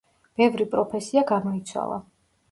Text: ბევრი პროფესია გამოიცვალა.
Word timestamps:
ბევრი 0.41 0.65
პროფესია 0.71 1.23
გამოიცვალა. 1.31 1.99